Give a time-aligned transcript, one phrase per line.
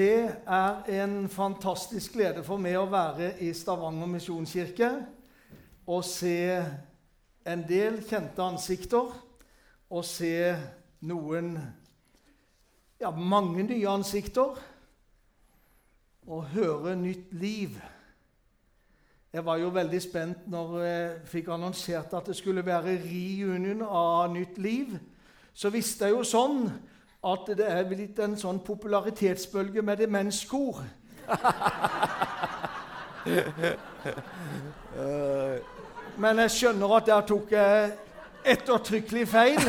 [0.00, 4.86] Det er en fantastisk glede for meg å være i Stavanger misjonskirke
[5.92, 6.54] og se
[7.44, 9.10] en del kjente ansikter
[9.92, 10.54] og se
[11.04, 11.50] noen
[13.02, 14.56] ja, mange nye ansikter
[16.24, 17.74] og høre nytt liv.
[19.36, 24.32] Jeg var jo veldig spent når jeg fikk annonsert at det skulle være reunion av
[24.32, 24.96] Nytt Liv.
[25.52, 26.70] Så visste jeg jo sånn
[27.24, 30.80] at det er blitt en sånn popularitetsbølge med demenskor.
[36.20, 37.92] Men jeg skjønner at der tok jeg
[38.44, 39.60] ettertrykkelig feil.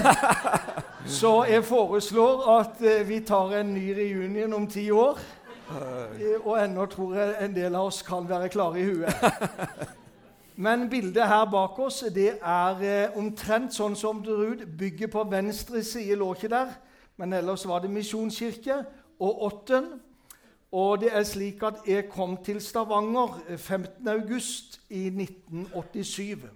[1.05, 5.17] Så jeg foreslår at eh, vi tar en ny reunion om ti år.
[5.71, 9.13] Eh, og ennå tror jeg en del av oss kan være klare i huet.
[10.61, 14.65] Men bildet her bak oss det er eh, omtrent sånn som det ut.
[14.77, 16.75] Bygget på venstre side lå ikke der,
[17.21, 18.79] men ellers var det misjonskirke
[19.21, 19.91] og Åtten.
[20.71, 26.47] Og det er slik at jeg kom til Stavanger 15.8 i 1987.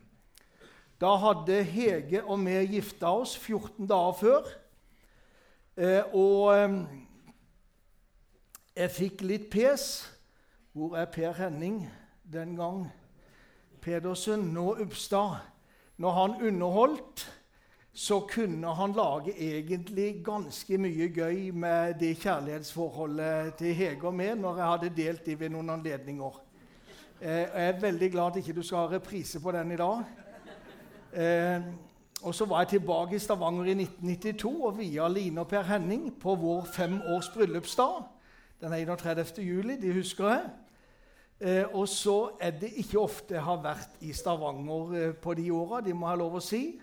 [1.02, 4.50] Da hadde Hege og vi gifta oss 14 dager før.
[5.78, 6.76] Eh, og eh,
[8.76, 10.08] jeg fikk litt pes.
[10.74, 11.84] Hvor er Per Henning
[12.34, 12.88] den gang?
[13.82, 15.44] Pedersen, nå Upstad.
[15.98, 17.30] Når han underholdt,
[17.96, 24.34] så kunne han lage egentlig ganske mye gøy med det kjærlighetsforholdet til Hege og meg
[24.36, 26.42] når jeg hadde delt det ved noen anledninger.
[27.22, 30.04] Eh, jeg er veldig glad at ikke du skal ha reprise på den i dag.
[31.16, 31.62] Eh,
[32.26, 36.12] og Så var jeg tilbake i Stavanger i 1992 og via Line og Per Henning
[36.20, 38.04] på vår femårs bryllupsdag.
[38.62, 39.40] Den 31.
[39.40, 39.76] juli.
[39.82, 40.44] De husker jeg.
[41.40, 45.50] Eh, og så er det ikke ofte jeg har vært i Stavanger eh, på de
[45.52, 46.80] åra, de må ha lov å si.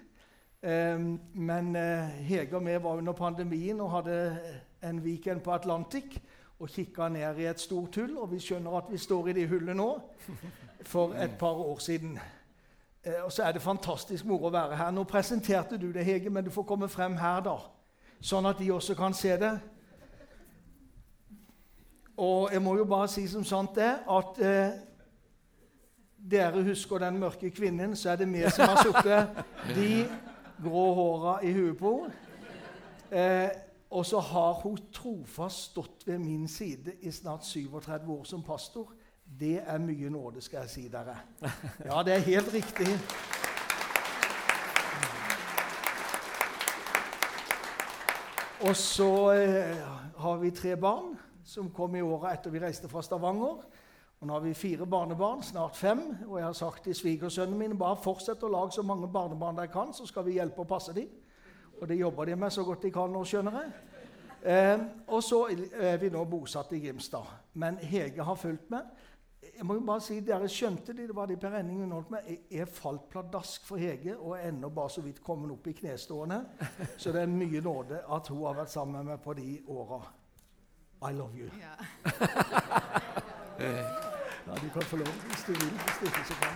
[0.62, 0.98] Eh,
[1.34, 4.38] men eh, Hege og vi var under pandemien og hadde
[4.82, 6.20] en weekend på Atlantic
[6.62, 9.48] og kikka ned i et stort hull, og vi skjønner at vi står i det
[9.50, 9.88] hullet nå
[10.86, 12.14] for et par år siden.
[13.02, 14.94] Eh, og så er det fantastisk moro å være her.
[14.94, 17.58] Nå presenterte du det, Hege, men du får komme frem her, da.
[18.22, 19.56] Sånn at de også kan se det.
[22.22, 24.76] Og jeg må jo bare si som sant det, at eh,
[26.31, 30.04] dere husker den mørke kvinnen, så er det vi som har sittet de
[30.62, 32.19] grå håra i huet på henne.
[33.12, 33.50] Eh,
[33.93, 38.95] og så har hun trofast stått ved min side i snart 37 år som pastor.
[39.25, 41.19] Det er mye nåde, skal jeg si dere.
[41.84, 42.89] Ja, det er helt riktig.
[48.62, 49.77] Og så eh,
[50.17, 53.59] har vi tre barn som kom i åra etter vi reiste fra Stavanger.
[54.22, 56.00] Og nå har vi fire barnebarn, snart fem.
[56.28, 59.72] Og jeg har sagt til svigersønnene mine bare fortsett å lage så mange barnebarn dere
[59.72, 61.09] kan, så skal vi hjelpe å passe dem.
[61.81, 63.72] Og det jobber de med så godt de kan nå, skjønner jeg.
[64.43, 67.34] Eh, og så er vi nå bosatt i Grimstad.
[67.59, 68.94] Men Hege har fulgt med.
[69.56, 72.31] Jeg må jo bare si, Dere skjønte det, det var det Per Enning underholdt med.
[72.31, 75.75] Jeg, jeg falt pladask for Hege og er ennå bare så vidt kommet opp i
[75.82, 76.44] knestående.
[76.94, 80.05] Så det er mye nåde at hun har vært sammen med meg på de åra.
[81.11, 81.50] I love you.
[81.59, 81.75] Ja.
[84.72, 85.71] Kan få lov hvis du vil.
[85.84, 86.55] Hvis du ikke så kan.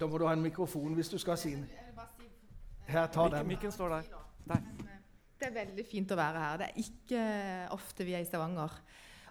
[0.00, 1.66] Da må du ha en mikrofon hvis du skal si den.
[2.86, 3.46] Her, ta den.
[3.46, 4.02] mikken står der.
[4.48, 4.62] Der.
[5.40, 6.60] Det er veldig fint å være her.
[6.60, 7.20] Det er ikke
[7.72, 8.74] ofte vi er i Stavanger.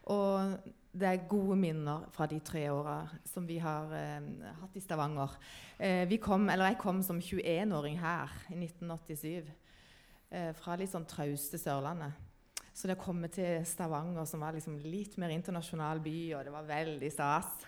[0.09, 0.57] Og
[0.99, 5.35] det er gode minner fra de tre åra som vi har eh, hatt i Stavanger.
[5.77, 9.51] Eh, vi kom, eller jeg kom som 21-åring her i 1987.
[10.31, 12.28] Eh, fra litt sånn trauste Sørlandet.
[12.79, 16.53] Så det å komme til Stavanger, som var liksom litt mer internasjonal by, og det
[16.53, 17.65] var veldig stas,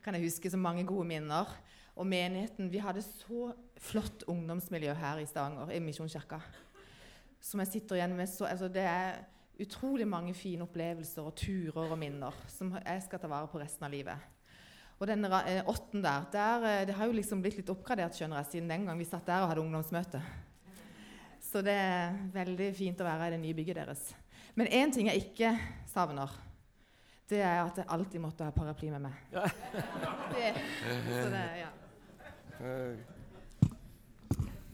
[0.00, 1.50] kan jeg huske så mange gode minner.
[2.00, 6.40] Og menigheten Vi hadde så flott ungdomsmiljø her i Stavanger, i Misjonskirka.
[7.44, 9.20] Som jeg sitter igjen med så, altså Det er
[9.60, 13.84] utrolig mange fine opplevelser og turer og minner som jeg skal ta vare på resten
[13.84, 14.32] av livet.
[14.96, 18.40] Og den eh, åtten der, der eh, det har jo liksom blitt litt oppgradert skjønner
[18.40, 20.24] jeg, siden den gang vi satt der og hadde ungdomsmøte.
[21.44, 24.14] Så det er veldig fint å være i det nye bygget deres.
[24.54, 25.50] Men én ting jeg ikke
[25.90, 26.30] savner,
[27.30, 29.12] det er at jeg alltid måtte ha paraply med meg.
[30.34, 30.50] Det,
[31.08, 31.70] så det, ja.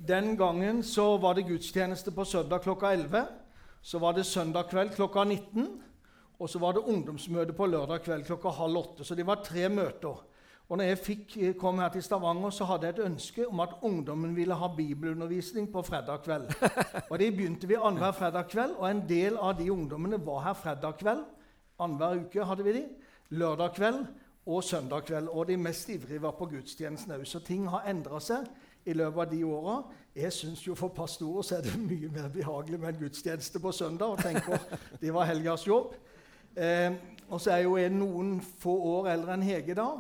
[0.09, 3.25] Den gangen så var det gudstjeneste på søndag klokka 11.
[3.81, 5.69] Så var det søndag kveld klokka 19.
[6.41, 9.05] Og så var det ungdomsmøte på lørdag kveld klokka halv åtte.
[9.05, 10.21] Så det var tre møter.
[10.71, 13.61] Og når jeg fikk, eh, kom her til Stavanger, så hadde jeg et ønske om
[13.61, 16.47] at ungdommen ville ha bibelundervisning på fredag kveld.
[17.11, 20.55] Og det begynte vi annenhver fredag kveld, og en del av de ungdommene var her
[20.55, 21.25] fredag kveld.
[21.81, 22.85] Annenhver uke hadde vi de.
[23.31, 24.05] Lørdag kveld
[24.47, 25.29] og søndag kveld.
[25.29, 27.25] Og de mest ivrige var på gudstjenesten òg.
[27.27, 28.47] Så ting har endra seg
[28.87, 29.75] i løpet av de åra.
[30.15, 33.73] Jeg syns jo for pastorer så er det mye mer behagelig med en gudstjeneste på
[33.73, 34.07] søndag.
[34.07, 34.59] og tenker
[35.01, 35.95] Det var helgas jobb.
[36.57, 36.93] Eh,
[37.29, 39.91] og så er jo jeg noen få år eldre enn Hege da.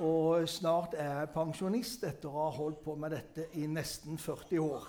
[0.00, 4.62] Og snart er jeg pensjonist etter å ha holdt på med dette i nesten 40
[4.64, 4.88] år.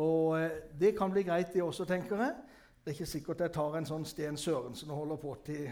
[0.00, 2.34] Og eh, det kan bli greit, det også, tenker jeg.
[2.82, 5.66] Det er ikke sikkert jeg tar en sånn Sten Sørensen og holder på til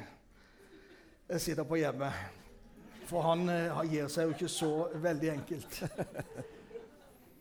[1.30, 2.38] jeg sitter på hjemmet.
[3.06, 4.72] For han han gir seg jo ikke så
[5.02, 5.82] veldig enkelt.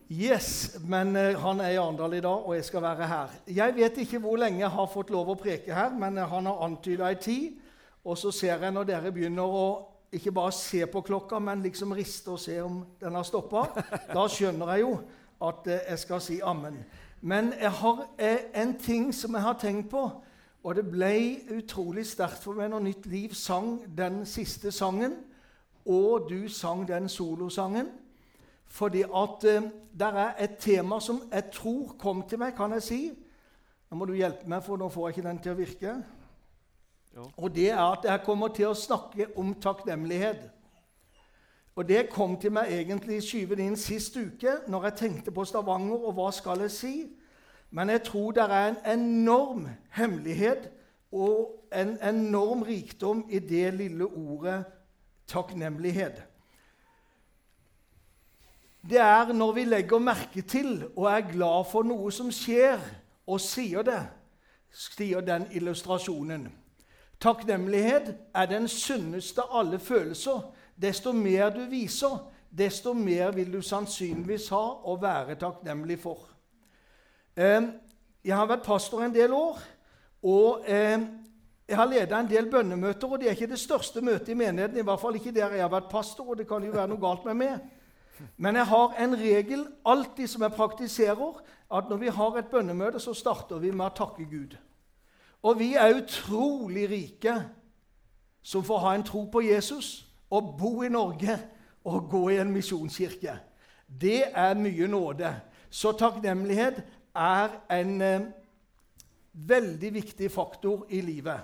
[0.09, 3.33] Yes, men uh, han er i Arendal i dag, og jeg skal være her.
[3.45, 6.63] Jeg vet ikke hvor lenge jeg har fått lov å preke her, men han har
[6.65, 7.59] antyda ei tid.
[8.01, 9.67] Og så ser jeg når dere begynner å
[10.11, 13.65] ikke bare se på klokka, men liksom riste og se om den har stoppa.
[14.13, 14.95] Da skjønner jeg jo
[15.45, 16.79] at jeg skal si ammen.
[17.21, 18.05] Men jeg har
[18.55, 20.09] en ting som jeg har tenkt på,
[20.63, 21.13] og det ble
[21.55, 25.15] utrolig sterkt for meg når Nytt Liv sang den siste sangen,
[25.85, 27.87] og du sang den solosangen.
[28.69, 29.69] Fordi at eh,
[29.99, 32.99] det er et tema som jeg tror kom til meg, kan jeg si.
[33.89, 35.95] Nå må du hjelpe meg, for nå får jeg ikke den til å virke.
[37.37, 40.49] Og det er at jeg kommer til å snakke om takknemlighet.
[41.79, 46.09] Og det kom til meg egentlig skyvet inn sist uke når jeg tenkte på Stavanger
[46.09, 46.93] og hva skal jeg si.
[47.71, 50.67] Men jeg tror det er en enorm hemmelighet
[51.11, 54.63] og en enorm rikdom i det lille ordet
[55.29, 56.23] takknemlighet.
[58.89, 62.79] Det er når vi legger merke til og er glad for noe som skjer,
[63.29, 64.01] og sier det,
[64.73, 66.47] sier den illustrasjonen.
[67.19, 70.41] Takknemlighet er den sunneste av alle følelser.
[70.79, 72.15] Desto mer du viser,
[72.49, 76.29] desto mer vil du sannsynligvis ha å være takknemlig for.
[77.35, 79.59] Jeg har vært pastor en del år,
[80.23, 83.11] og jeg har ledet en del bønnemøter.
[83.11, 85.61] og Det er ikke det største møtet i menigheten, i hvert fall ikke der jeg
[85.61, 86.29] har vært pastor.
[86.29, 87.59] og det kan jo være noe galt med meg.
[88.37, 92.99] Men jeg har en regel alltid som jeg praktiserer, at når vi har et bønnemøte,
[92.99, 94.57] så starter vi med å takke Gud.
[95.43, 97.35] Og vi er utrolig rike
[98.43, 101.37] som får ha en tro på Jesus og bo i Norge
[101.83, 103.37] og gå i en misjonskirke.
[104.01, 105.31] Det er mye nåde.
[105.69, 106.83] Så takknemlighet
[107.15, 108.21] er en eh,
[109.33, 111.39] veldig viktig faktor i livet.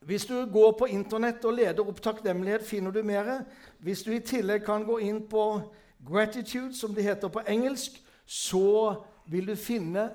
[0.00, 3.42] Hvis du går på Internett og leder opp takknemlighet, finner du mer.
[3.78, 5.60] Hvis du i tillegg kan gå inn på
[6.06, 8.94] gratitude, som det heter på engelsk, så
[9.26, 10.08] vil du finne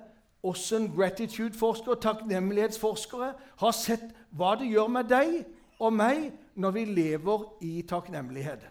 [0.43, 5.37] hvordan gratitude-forskere, takknemlighetsforskere, har sett hva det gjør med deg
[5.79, 6.25] og meg
[6.59, 8.65] når vi lever i takknemlighet.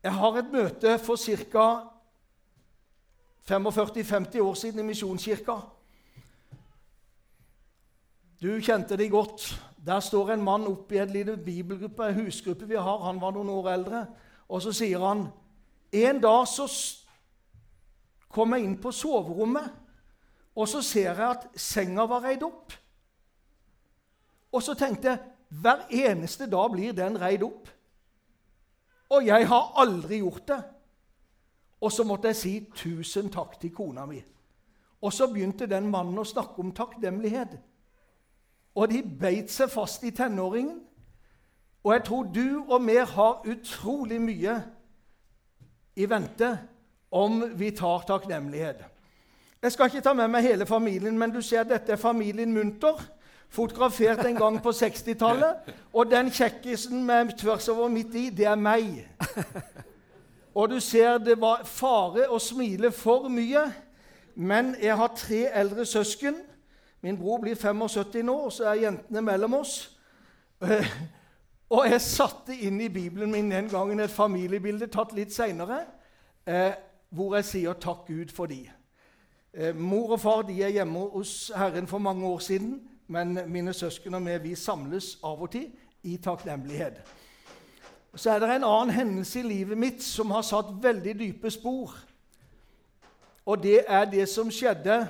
[0.00, 1.66] Jeg har et møte for ca.
[3.50, 5.58] 45-50 år siden i Misjonskirka.
[8.40, 9.60] Du kjente de godt.
[9.86, 13.04] Der står en mann oppe i en liten bibelgruppe, en husgruppe vi har.
[13.04, 14.06] Han var noen år eldre.
[14.48, 15.28] Og så sier han
[15.92, 16.68] En dag så
[18.30, 19.68] kom jeg inn på soverommet,
[20.54, 22.72] og så ser jeg at senga var reid opp.
[24.50, 25.18] Og så tenkte jeg
[25.62, 27.68] hver eneste dag blir den reid opp.
[29.10, 30.60] Og jeg har aldri gjort det.
[31.80, 34.20] Og så måtte jeg si tusen takk til kona mi.
[35.00, 37.56] Og så begynte den mannen å snakke om takknemlighet.
[38.76, 40.82] Og de beit seg fast i tenåringen.
[41.82, 44.58] Og jeg tror du og vi har utrolig mye
[45.96, 46.50] i vente
[47.10, 48.84] om vi tar takknemlighet.
[49.62, 53.00] Jeg skal ikke ta med meg hele familien, men du ser dette er familien Munter
[53.50, 55.74] fotografert en gang på 60-tallet.
[55.92, 59.08] Og den kjekkisen med tvers over midt i, det er meg.
[60.54, 63.68] Og du ser det var fare å smile for mye.
[64.34, 66.40] Men jeg har tre eldre søsken.
[67.00, 69.76] Min bror blir 75 nå, og så er jentene mellom oss.
[71.70, 75.84] Og jeg satte inn i Bibelen min den gangen et familiebilde tatt litt seinere,
[76.46, 76.72] eh,
[77.10, 78.70] hvor jeg sier 'takk Gud for de'.
[79.54, 83.72] Eh, mor og far de er hjemme hos Herren for mange år siden men mine
[83.74, 85.66] søsken og meg vi samles av og til
[86.06, 87.00] i takknemlighet.
[88.14, 91.96] Så er det en annen hendelse i livet mitt som har satt veldig dype spor.
[93.46, 95.00] Og det er det som skjedde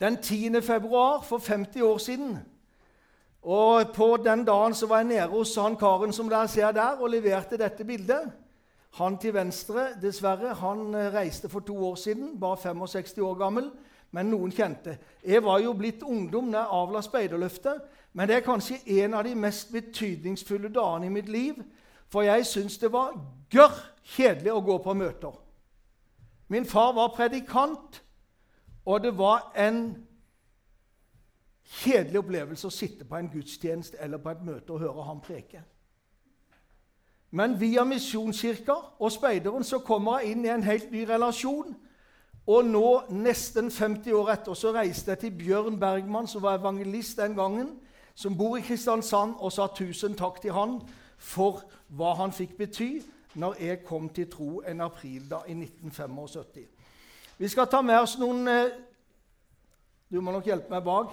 [0.00, 0.62] den 10.
[0.64, 2.38] februar for 50 år siden.
[3.42, 6.96] Og På den dagen så var jeg nede hos han karen som dere ser der,
[6.96, 8.32] og leverte dette bildet.
[8.98, 13.70] Han til venstre, dessverre, han reiste for to år siden, bare 65 år gammel
[14.10, 14.96] men noen kjente.
[15.22, 17.82] Jeg var jo blitt ungdom da jeg avla speiderløftet,
[18.12, 21.60] men det er kanskje en av de mest betydningsfulle dagene i mitt liv,
[22.10, 23.14] for jeg syns det var
[23.52, 23.76] gørr
[24.16, 25.34] kjedelig å gå på møter.
[26.50, 28.00] Min far var predikant,
[28.84, 29.84] og det var en
[31.80, 35.62] kjedelig opplevelse å sitte på en gudstjeneste eller på et møte og høre ham preke.
[37.30, 41.76] Men via Misjonskirka og speideren så kommer jeg inn i en helt ny relasjon.
[42.50, 47.20] Og nå, nesten 50 år etter, så reiste jeg til Bjørn Bergman, som var evangelist
[47.20, 47.76] den gangen,
[48.14, 50.80] som bor i Kristiansand, og sa tusen takk til han
[51.20, 51.62] for
[51.94, 52.90] hva han fikk bety
[53.38, 56.66] når jeg kom til tro en aprildag i 1975.
[57.38, 58.72] Vi skal ta med oss noen eh,
[60.10, 61.12] Du må nok hjelpe meg bak.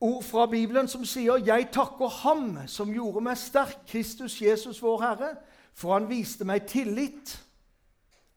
[0.00, 5.00] Ord fra Bibelen som sier 'Jeg takker Ham som gjorde meg sterk, Kristus Jesus vår
[5.00, 5.36] Herre',
[5.74, 7.44] for Han viste meg tillit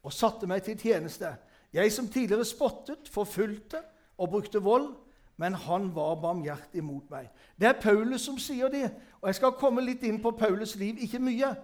[0.04, 1.36] og satte meg til tjeneste.
[1.74, 3.78] Jeg som tidligere spottet, forfulgte
[4.18, 4.96] og brukte vold,
[5.38, 7.30] men han var barmhjertig mot meg.
[7.60, 8.92] Det er Paulus som sier det,
[9.22, 10.98] og jeg skal komme litt inn på Paulus liv.
[11.00, 11.56] Ikke mye,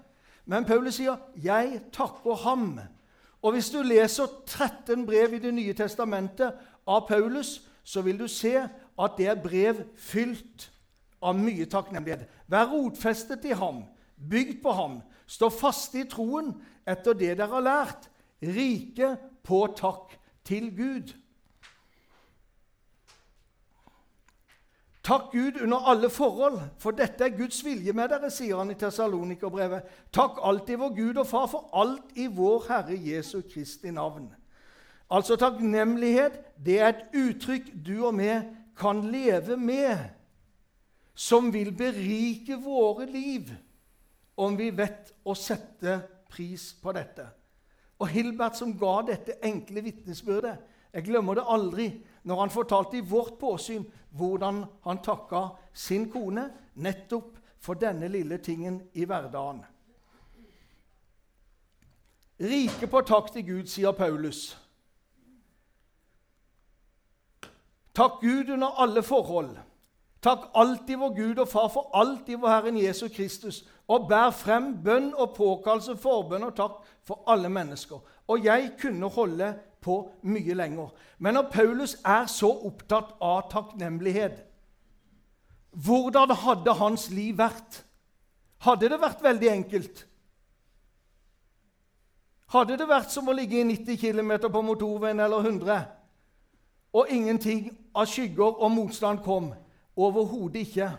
[0.45, 2.79] men Paulus sier 'Jeg takker ham'.
[3.41, 6.53] Og Hvis du leser 13 brev i Det nye testamentet
[6.87, 10.69] av Paulus, så vil du se at det er brev fylt
[11.21, 12.25] av mye takknemlighet.
[12.49, 13.83] Vær rotfestet i ham,
[14.17, 16.53] bygd på ham, stå faste i troen
[16.87, 18.09] etter det dere har lært,
[18.41, 21.15] rike på takk til Gud.
[25.07, 28.75] Takk Gud under alle forhold, for dette er Guds vilje med dere, sier han i
[28.75, 29.85] Tessalonikerbrevet.
[30.11, 34.27] Takk alltid vår Gud og Far for alt i vår Herre Jesu Kristi navn.
[35.07, 38.33] Altså takknemlighet, det er et uttrykk du og vi
[38.77, 39.97] kan leve med,
[41.13, 43.49] som vil berike våre liv,
[44.35, 47.25] om vi vet å sette pris på dette.
[47.97, 50.59] Og Hilbert som ga dette enkle vitnesbyrdet,
[50.93, 51.87] jeg glemmer det aldri
[52.25, 53.83] når han fortalte i vårt påsyn
[54.17, 59.63] hvordan han takka sin kone nettopp for denne lille tingen i hverdagen.
[62.37, 64.51] Rike på takk til Gud, sier Paulus.
[67.97, 69.55] Takk Gud under alle forhold.
[70.21, 74.29] Takk alltid vår Gud og Far for alt i vår Herren Jesus Kristus, og bær
[74.35, 78.01] frem bønn og påkallelse, forbønn og takk for alle mennesker.
[78.27, 80.91] Og jeg kunne holde på mye lenger.
[81.17, 84.43] Men når Paulus er så opptatt av takknemlighet,
[85.71, 87.83] hvordan hadde hans liv vært?
[88.65, 90.05] Hadde det vært veldig enkelt?
[92.53, 95.81] Hadde det vært som å ligge i 90 km på motorveien eller 100,
[96.93, 99.51] og ingenting av skygger og motstand kom?
[99.97, 100.91] Overhodet ikke.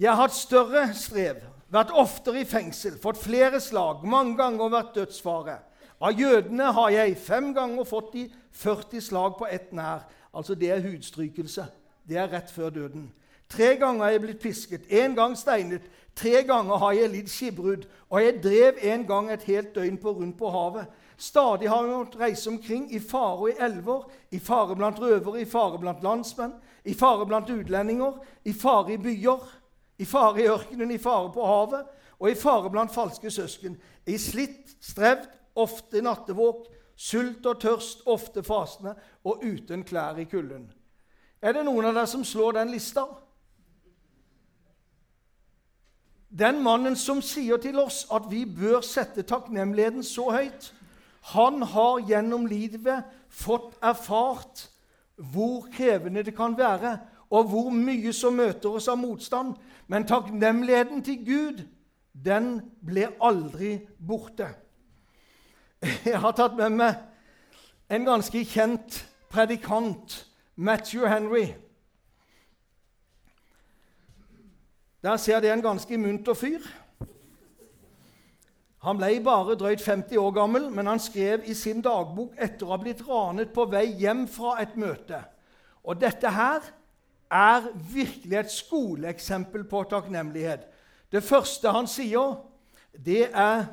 [0.00, 4.94] Jeg har hatt større strev, vært oftere i fengsel, fått flere slag, mange ganger vært
[4.96, 5.58] dødsfare.
[6.00, 8.24] Av jødene har jeg fem ganger fått de
[8.56, 10.06] 40 slag på ett nær.
[10.32, 11.66] Altså Det er hudstrykelse.
[12.08, 13.10] Det er rett før døden.
[13.50, 15.82] Tre ganger har jeg blitt pisket, én gang steinet.
[16.16, 20.12] Tre ganger har jeg lidd skipbrudd, og jeg drev en gang et helt døgn på
[20.12, 20.86] rundt på havet.
[21.20, 25.42] Stadig har han måttet reise omkring i fare og i elver, i fare blant røvere,
[25.42, 26.54] i fare blant landsmenn,
[26.88, 28.16] i fare blant utlendinger,
[28.48, 29.42] i fare i byer,
[30.00, 33.76] i fare i ørkenen, i fare på havet og i fare blant falske søsken.
[34.08, 35.28] I slitt, strevd
[35.60, 36.64] ofte nattevåk,
[36.96, 40.70] sult og tørst, ofte fasende og uten klær i kulden.
[41.42, 43.04] Er det noen av dere som slår den lista?
[46.30, 50.72] Den mannen som sier til oss at vi bør sette takknemligheten så høyt,
[51.20, 54.66] han har gjennom livet fått erfart
[55.20, 56.98] hvor krevende det kan være,
[57.30, 59.54] og hvor mye som møter oss av motstand.
[59.86, 61.62] Men takknemligheten til Gud,
[62.12, 64.48] den ble aldri borte.
[66.04, 66.98] Jeg har tatt med meg
[67.90, 69.00] en ganske kjent
[69.30, 71.46] predikant, Matthew Henry.
[75.02, 76.60] Der ser det en ganske munter fyr.
[78.80, 82.72] Han ble bare drøyt 50 år gammel, men han skrev i sin dagbok etter å
[82.72, 85.20] ha blitt ranet på vei hjem fra et møte.
[85.84, 86.64] Og dette her
[87.30, 90.64] er virkelig et skoleeksempel på takknemlighet.
[91.12, 92.38] Det første han sier,
[92.96, 93.68] det er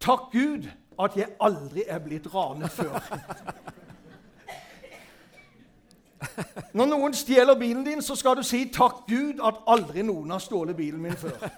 [0.00, 0.64] Takk Gud
[1.00, 2.96] at jeg aldri er blitt ranet før.
[6.76, 10.40] Når noen stjeler bilen din, så skal du si 'takk Gud at aldri noen har
[10.40, 11.48] stjålet bilen min før'.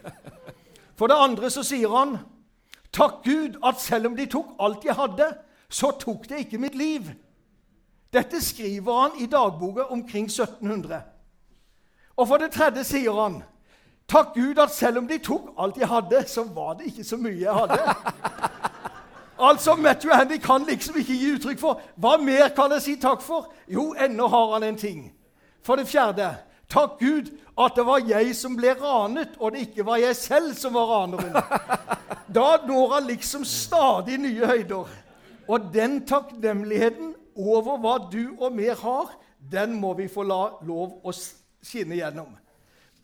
[1.02, 2.18] For det andre så sier han
[2.92, 5.34] 'takk Gud at selv om de tok alt jeg hadde,
[5.68, 7.08] så tok det ikke mitt liv'.
[8.12, 11.02] Dette skriver han i dagboka omkring 1700.
[12.16, 13.42] Og for det tredje sier han
[14.08, 17.16] Takk Gud at selv om de tok alt jeg hadde, så var det ikke så
[17.16, 17.80] mye jeg hadde.
[19.40, 23.22] Altså, Matthew Handy kan liksom ikke gi uttrykk for Hva mer kan jeg si takk
[23.22, 23.52] for?
[23.68, 25.12] Jo, ennå har han en ting.
[25.62, 26.36] For det fjerde
[26.72, 27.28] Takk Gud
[27.60, 30.88] at det var jeg som ble ranet, og det ikke var jeg selv som var
[30.96, 31.36] raneren.
[32.32, 34.88] Da når han liksom stadig nye høyder.
[35.52, 39.10] Og den takknemligheten over hva du og vi har,
[39.52, 42.30] den må vi få la lov å skinne gjennom.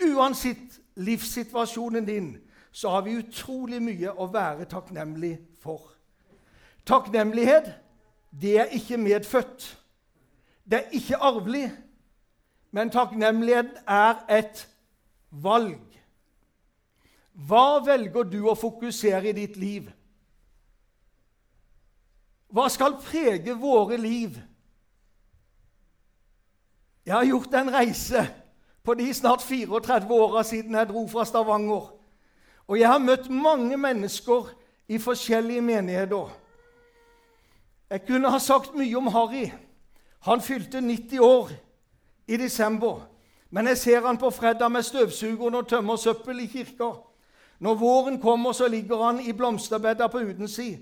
[0.00, 2.30] Uansett livssituasjonen din,
[2.72, 5.90] så har vi utrolig mye å være takknemlig for.
[6.88, 7.68] Takknemlighet,
[8.30, 9.68] det er ikke medfødt.
[10.64, 11.66] Det er ikke arvelig.
[12.70, 14.68] Men takknemlighet er et
[15.30, 15.80] valg.
[17.32, 19.86] Hva velger du å fokusere i ditt liv?
[22.48, 24.38] Hva skal prege våre liv?
[27.06, 28.24] Jeg har gjort en reise
[28.84, 31.92] på de snart 34 åra siden jeg dro fra Stavanger.
[32.68, 34.50] Og jeg har møtt mange mennesker
[34.88, 36.28] i forskjellige menigheter.
[37.90, 39.46] Jeg kunne ha sagt mye om Harry.
[40.28, 41.52] Han fylte 90 år
[42.28, 43.08] i desember.
[43.50, 46.90] Men jeg ser han på fredag med støvsugeren og tømmer søppel i kirka.
[47.58, 50.76] Når våren kommer, så ligger han i blomsterbedda på utensi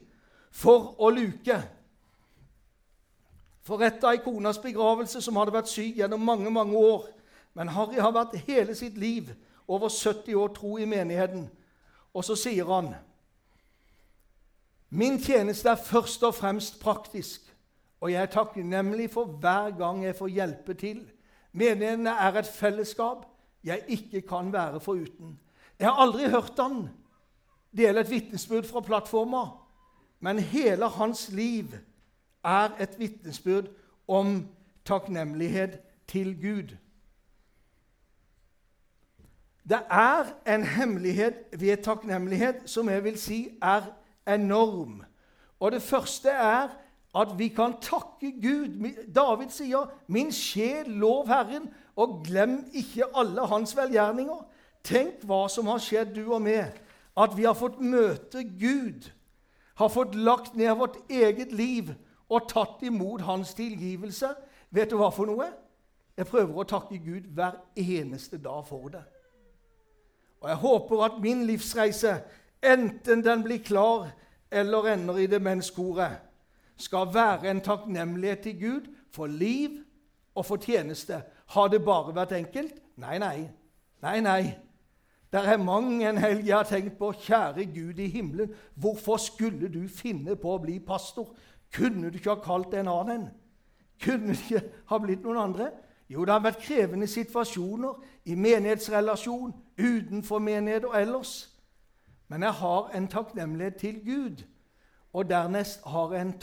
[0.50, 1.56] for å luke.
[3.66, 7.06] Forretta ei konas begravelse som hadde vært syk gjennom mange mange år.
[7.54, 9.32] Men Harry har vært hele sitt liv,
[9.68, 11.48] over 70 år, tro i menigheten.
[12.14, 12.94] Og så sier han
[14.88, 17.42] Min tjeneste er først og fremst praktisk,
[18.00, 21.00] og jeg er takknemlig for hver gang jeg får hjelpe til.
[21.56, 23.24] Menighetene er et fellesskap
[23.64, 25.38] jeg ikke kan være foruten.
[25.78, 26.88] Jeg har aldri hørt han
[27.76, 29.46] dele et vitnesbyrd fra plattforma,
[30.20, 31.74] men hele hans liv
[32.44, 33.68] er et vitnesbyrd
[34.08, 34.48] om
[34.84, 36.76] takknemlighet til Gud.
[39.68, 43.82] Det er en hemmelighet ved takknemlighet som jeg vil si er
[44.34, 45.02] enorm.
[45.60, 46.68] Og Det første er
[47.16, 48.92] at vi kan takke Gud.
[49.14, 54.44] David sier, 'Min sjel, lov Herren, og glem ikke alle hans velgjerninger'.
[54.84, 56.72] Tenk hva som har skjedd, du og meg.
[57.16, 59.10] At vi har fått møte Gud,
[59.76, 61.94] har fått lagt ned vårt eget liv
[62.28, 64.28] og tatt imot hans tilgivelse.
[64.70, 65.48] Vet du hva for noe?
[66.16, 69.02] Jeg prøver å takke Gud hver eneste dag for det.
[70.40, 72.20] Og jeg håper at min livsreise,
[72.62, 74.10] enten den blir klar
[74.50, 76.25] eller ender i demenskoret,
[76.76, 79.82] skal være en takknemlighet til Gud for liv
[80.34, 81.22] og for tjeneste.
[81.46, 82.80] Har det bare vært enkelt?
[82.96, 83.48] Nei, nei.
[84.02, 84.42] Nei, nei.
[85.32, 87.12] Det er mang en helg jeg har tenkt på.
[87.12, 91.32] Kjære Gud i himmelen, hvorfor skulle du finne på å bli pastor?
[91.74, 93.26] Kunne du ikke ha kalt en annen?
[94.02, 95.70] Kunne du ikke ha blitt noen andre?
[96.08, 101.32] Jo, det har vært krevende situasjoner i menighetsrelasjon, utenfor menighet og ellers.
[102.28, 104.44] Men jeg har en takknemlighet til Gud,
[105.12, 106.38] og dernest har jeg en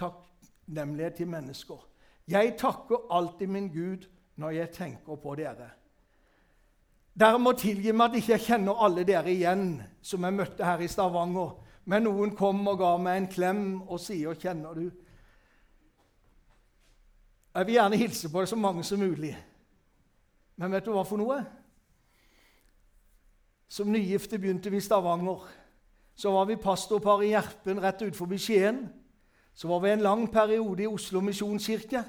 [0.65, 1.87] takknemlighet til mennesker.
[2.27, 5.69] Jeg takker alltid min Gud når jeg tenker på dere.
[7.19, 10.79] Dere må tilgi meg at jeg ikke kjenner alle dere igjen som jeg møtte her
[10.79, 11.59] i Stavanger.
[11.85, 14.91] Men noen kom og ga meg en klem og sier 'Kjenner du?'
[17.55, 19.37] Jeg vil gjerne hilse på det så mange som mulig.
[20.55, 21.45] Men vet du hva for noe?
[23.69, 25.47] Som nygifte begynte vi i Stavanger.
[26.15, 28.89] Så var vi pastorpar i Gjerpen rett utenfor Skien.
[29.53, 32.03] Så var vi en lang periode i Oslo misjonskirke.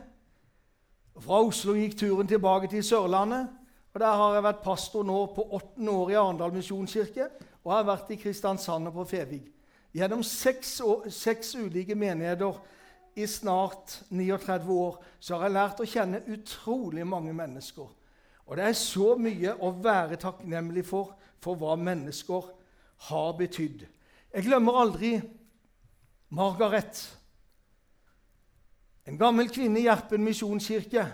[1.20, 3.48] Fra Oslo gikk turen tilbake til Sørlandet.
[3.94, 7.28] og Der har jeg vært pastor nå på åttende år i Arendal misjonskirke.
[7.64, 9.42] Og har vært i Kristiansand og på Fevig.
[9.94, 12.56] Gjennom seks, år, seks ulike menigheter
[13.14, 17.86] i snart 39 år så har jeg lært å kjenne utrolig mange mennesker.
[18.44, 22.50] Og det er så mye å være takknemlig for, for hva mennesker
[23.08, 23.84] har betydd.
[24.34, 25.14] Jeg glemmer aldri
[26.34, 26.98] Margaret,
[29.06, 31.04] en gammel kvinne i Gjerpen misjonskirke.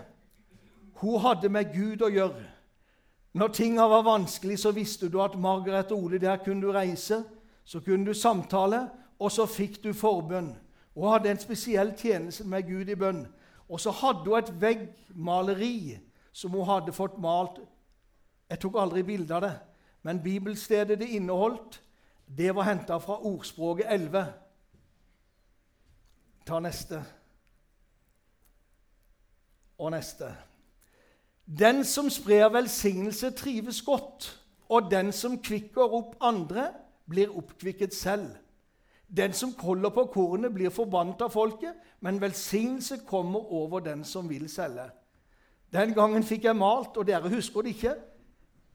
[1.01, 2.47] Hun hadde med Gud å gjøre.
[3.33, 7.23] Når tinga var vanskelig, så visste du at Margaret og Ole der kunne du reise.
[7.65, 10.51] Så kunne du samtale, og så fikk du forbønn.
[10.95, 13.25] Hun hadde en spesiell tjeneste med Gud i bønn.
[13.69, 15.99] Og så hadde hun et veggmaleri
[16.33, 17.61] som hun hadde fått malt.
[18.49, 19.53] Jeg tok aldri bilde av det,
[20.03, 21.79] men bibelstedet det inneholdt,
[22.27, 24.25] det var henta fra ordspråket 11.
[26.47, 27.03] Ta neste.
[29.81, 30.29] Og neste.
[31.49, 34.29] Den som sprer velsignelse, trives godt,
[34.69, 36.69] og den som kvikker opp andre,
[37.09, 38.29] blir oppkvikket selv.
[39.17, 44.29] Den som holder på kornet, blir forbannet av folket, men velsignelse kommer over den som
[44.29, 44.85] vil selge.
[45.73, 47.95] Den gangen fikk jeg malt, og dere husker det ikke,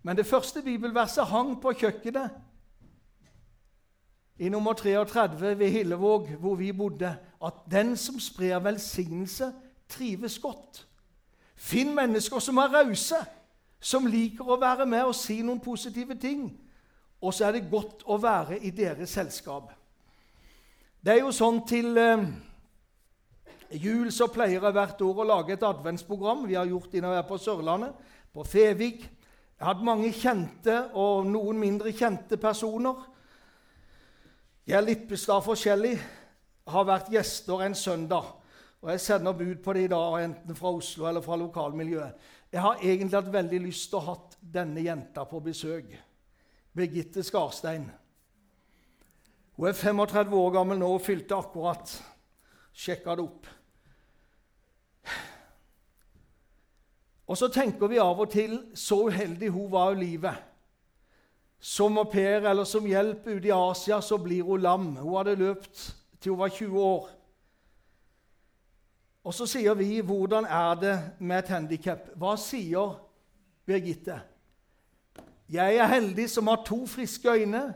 [0.03, 2.35] men det første bibelverset hang på kjøkkenet
[4.39, 9.53] i nummer 33 ved Hillevåg, hvor vi bodde, at den som sprer velsignelse,
[9.89, 10.87] trives godt.
[11.57, 13.19] Finn mennesker som er rause,
[13.81, 16.51] som liker å være med og si noen positive ting.
[17.21, 19.73] Og så er det godt å være i deres selskap.
[21.01, 22.25] Det er jo sånn til eh,
[23.81, 26.45] jul så pleier jeg hvert år å lage et adventsprogram.
[26.49, 29.07] Vi har gjort det når jeg er på Sørlandet, på Fevik,
[29.57, 32.99] Jeg har hatt mange kjente og noen mindre kjente personer.
[34.69, 35.95] Geir Lippestad forskjellig
[36.69, 38.27] har vært gjester en søndag.
[38.83, 42.13] Og Jeg sender bud på det i dag, enten fra Oslo eller fra lokalmiljøet.
[42.53, 45.91] Jeg har egentlig hatt veldig lyst til å ha denne jenta på besøk.
[46.77, 47.89] Birgitte Skarstein.
[49.57, 51.95] Hun er 35 år gammel nå og fylte akkurat.
[52.77, 53.47] Sjekka det opp.
[57.27, 60.37] Og så tenker vi av og til så uheldig hun var i livet.
[61.59, 64.93] Som au pair eller som hjelp ute i Asia så blir hun lam.
[65.01, 65.89] Hun hadde løpt
[66.21, 67.09] til hun var 20 år.
[69.27, 73.01] Og så sier vi 'Hvordan er det med et handikap?' Hva sier
[73.67, 74.21] Birgitte?
[75.49, 77.75] Jeg er heldig som har to friske øyne,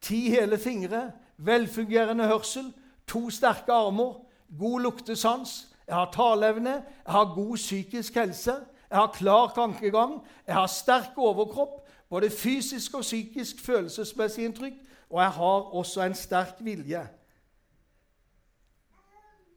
[0.00, 2.72] ti hele fingre, velfungerende hørsel,
[3.06, 4.26] to sterke armer,
[4.58, 6.70] god luktesans, jeg har taleevne,
[7.06, 8.54] jeg har god psykisk helse,
[8.90, 14.74] jeg har klar tankegang, jeg har sterk overkropp, både fysisk og psykisk følelsesmessig inntrykk,
[15.10, 17.08] og jeg har også en sterk vilje.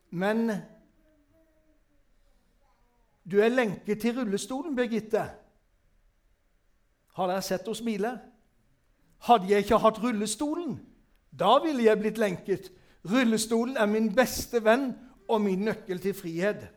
[0.09, 0.51] Men
[3.31, 5.23] du er lenket til rullestolen, Birgitte.
[7.13, 8.11] Har dere sett henne smile?
[9.27, 10.79] Hadde jeg ikke hatt rullestolen,
[11.39, 12.71] da ville jeg blitt lenket.
[13.05, 14.93] Rullestolen er min beste venn
[15.27, 16.69] og min nøkkel til frihet.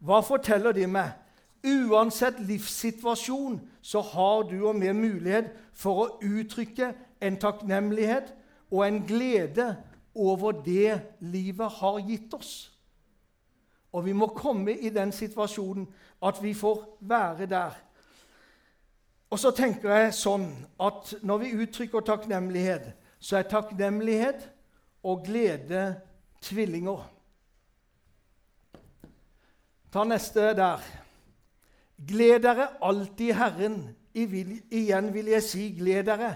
[0.00, 1.12] Hva forteller de meg?
[1.60, 8.32] Uansett livssituasjon så har du og vi mulighet for å uttrykke en takknemlighet
[8.70, 9.74] og en glede
[10.14, 12.70] over det livet har gitt oss.
[13.92, 15.88] Og vi må komme i den situasjonen
[16.22, 17.78] at vi får være der.
[19.30, 20.48] Og så tenker jeg sånn
[20.82, 22.90] at når vi uttrykker takknemlighet,
[23.22, 24.48] så er takknemlighet
[25.06, 25.84] og glede
[26.42, 27.04] tvillinger.
[29.90, 30.82] Ta neste der.
[32.08, 33.80] Gled dere alltid i Herren.
[34.14, 36.34] igjen vil jeg si, gled dere.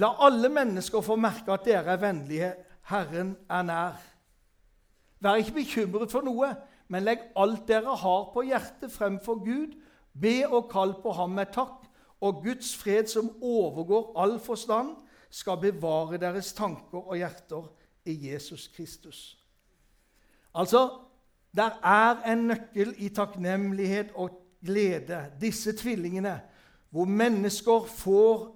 [0.00, 2.54] La alle mennesker få merke at dere er vennlige.
[2.88, 4.11] Herren er nær.
[5.22, 6.50] Vær ikke bekymret for noe,
[6.90, 9.76] men legg alt dere har på hjertet, fremfor Gud.
[10.12, 11.86] Be og kall på ham med takk,
[12.22, 14.96] og Guds fred, som overgår all forstand,
[15.32, 17.70] skal bevare deres tanker og hjerter
[18.04, 19.38] i Jesus Kristus.
[20.54, 20.90] Altså,
[21.56, 26.40] der er en nøkkel i takknemlighet og glede, disse tvillingene,
[26.90, 28.50] hvor mennesker får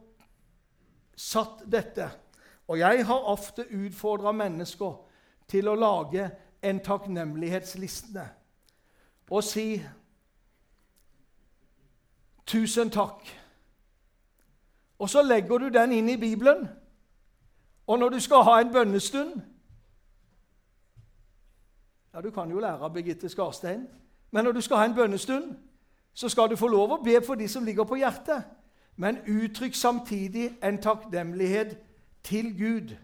[1.17, 2.11] satt dette.
[2.69, 4.99] Og jeg har ofte utfordra mennesker
[5.49, 6.29] til å lage
[6.63, 8.29] en takknemlighetsliste
[9.31, 9.83] og si
[12.47, 13.39] 'Tusen takk'.
[14.99, 16.69] Og så legger du den inn i Bibelen.
[17.87, 19.43] Og når du skal ha en bønnestund
[22.15, 23.89] Ja, du kan jo lære av Birgitte Skarstein.
[24.31, 25.57] Men når du skal ha en bønnestund,
[26.15, 28.45] så skal du få lov å be for de som ligger på hjertet.
[28.97, 31.77] Men uttrykk samtidig en takknemlighet
[32.25, 32.97] til Gud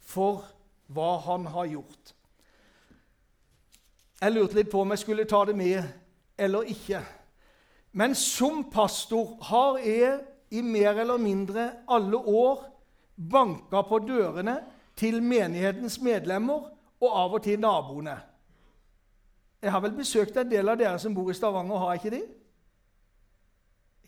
[0.00, 0.44] for
[0.86, 2.14] hva han har gjort.
[4.24, 5.82] Jeg lurte litt på om jeg skulle ta det med
[6.40, 7.02] eller ikke.
[7.92, 10.14] Men som pastor har jeg
[10.56, 12.62] i mer eller mindre alle år
[13.30, 14.56] banka på dørene
[14.96, 16.70] til menighetens medlemmer
[17.04, 18.16] og av og til naboene.
[19.60, 22.16] Jeg har vel besøkt en del av dere som bor i Stavanger, har jeg ikke
[22.16, 22.24] de?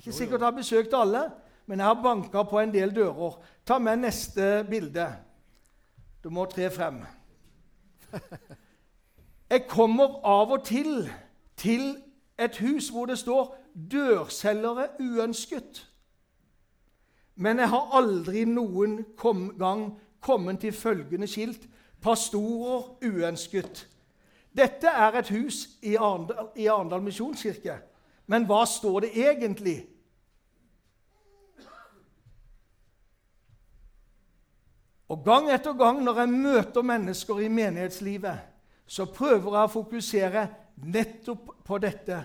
[0.00, 1.26] Ikke sikkert jeg har besøkt alle,
[1.66, 3.36] men jeg har banka på en del dører.
[3.68, 5.10] Ta med neste bilde.
[6.24, 7.04] Du må tre frem.
[9.50, 11.10] Jeg kommer av og til
[11.56, 12.02] til
[12.38, 15.84] et hus hvor det står 'dørselgere uønsket'.
[17.34, 21.68] Men jeg har aldri noen kom gang kommet til følgende skilt
[22.02, 23.86] 'Pastorer uønsket'.
[24.56, 27.78] Dette er et hus i Arendal, i Arendal misjonskirke.
[28.26, 29.86] Men hva står det egentlig?
[35.08, 38.38] Og Gang etter gang når jeg møter mennesker i menighetslivet,
[38.86, 40.46] så prøver jeg å fokusere
[40.84, 42.22] nettopp på dette.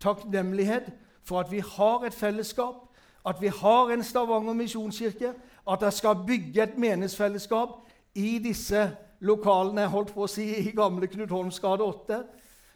[0.00, 0.90] Takknemlighet
[1.26, 2.86] for at vi har et fellesskap,
[3.26, 5.34] at vi har en Stavanger misjonskirke,
[5.68, 7.74] at jeg skal bygge et menighetsfellesskap
[8.16, 8.86] i disse
[9.20, 12.22] lokalene jeg holdt på å si, i gamle Knut Holms gate 8,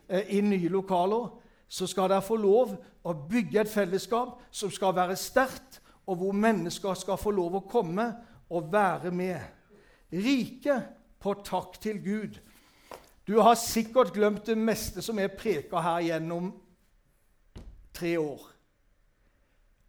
[0.09, 1.31] eh, i nye lokaler,
[1.69, 6.35] så skal dere få lov å bygge et fellesskap som skal være sterkt, og hvor
[6.35, 8.09] mennesker skal få lov å komme
[8.51, 9.39] og være med.
[10.13, 10.81] Rike
[11.23, 12.41] på takk til Gud.
[13.27, 16.51] Du har sikkert glemt det meste som er preka her gjennom
[17.95, 18.49] tre år.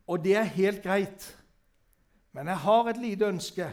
[0.08, 1.26] Og det er helt greit.
[2.34, 3.72] Men jeg har et lite ønske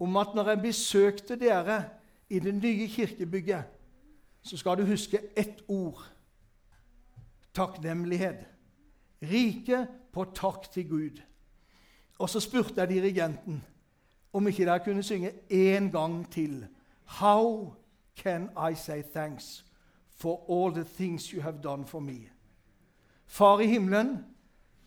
[0.00, 1.84] om at når jeg besøkte dere
[2.28, 3.64] i det nye kirkebygget,
[4.42, 6.04] så skal du huske ett ord
[7.54, 8.44] takknemlighet.
[9.22, 11.20] Rike på takk til Gud.
[12.18, 13.62] Og så spurte jeg dirigenten
[14.32, 16.66] om ikke dere kunne synge én gang til.
[17.04, 17.74] How
[18.16, 19.64] can I say thanks
[20.10, 22.28] for all the things you have done for me?
[23.26, 24.24] Far i himmelen,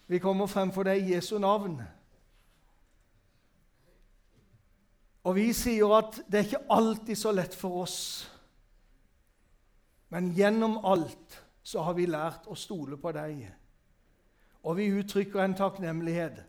[0.07, 1.81] vi kommer frem for deg i Jesu navn.
[5.23, 7.97] Og vi sier at det er ikke alltid så lett for oss.
[10.11, 13.45] Men gjennom alt så har vi lært å stole på deg.
[14.63, 16.43] Og vi uttrykker en takknemlighet.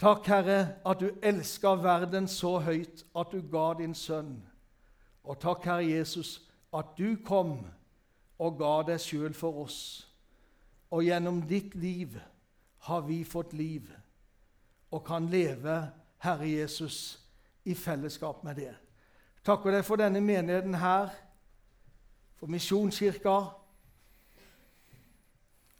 [0.00, 4.40] Takk, Herre, at du elska verden så høyt at du ga din sønn.
[5.24, 6.40] Og takk, Herre Jesus,
[6.72, 7.58] at du kom
[8.40, 9.80] og ga deg sjøl for oss.
[10.90, 12.16] Og gjennom ditt liv
[12.88, 13.90] har vi fått liv
[14.90, 15.76] og kan leve,
[16.20, 17.20] Herre Jesus,
[17.64, 18.72] i fellesskap med det.
[19.46, 21.12] Takker deg for denne menigheten her,
[22.36, 23.36] for Misjonskirka.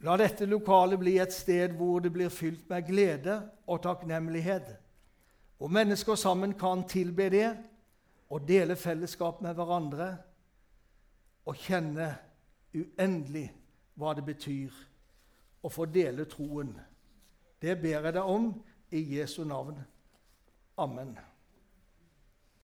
[0.06, 4.70] La dette lokalet bli et sted hvor det blir fylt med glede og takknemlighet,
[5.58, 7.50] hvor mennesker sammen kan tilbe det
[8.30, 10.10] og dele fellesskap med hverandre
[11.50, 12.12] og kjenne
[12.74, 13.48] uendelig
[13.98, 14.76] hva det betyr
[15.62, 16.72] å få dele troen.
[17.60, 18.52] Det ber jeg deg om
[18.94, 19.82] i Jesu navn.
[20.80, 21.16] Amen.